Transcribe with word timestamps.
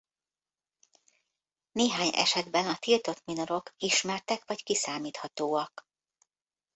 Néhány 1.71 2.11
esetben 2.15 2.67
a 2.67 2.75
tiltott 2.77 3.21
minorok 3.25 3.73
ismertek 3.77 4.45
vagy 4.45 4.63
kiszámíthatóak. 4.63 5.87